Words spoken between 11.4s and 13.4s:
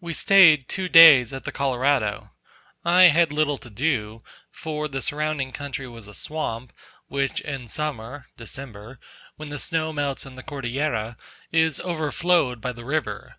is over flowed by the river.